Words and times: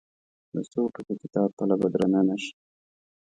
د 0.53 0.55
څو 0.71 0.81
ټوکه 0.93 1.13
کتاب 1.21 1.49
پله 1.57 1.75
به 1.81 1.87
درنه 1.93 2.21
نه 2.27 2.35
شي. 2.43 2.53